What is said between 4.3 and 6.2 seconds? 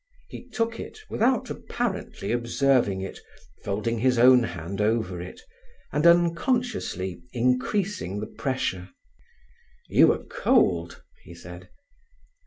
hand over it, and